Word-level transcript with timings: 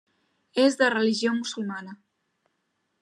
És 0.61 0.77
de 0.79 0.87
religió 0.93 1.35
musulmana. 1.35 1.95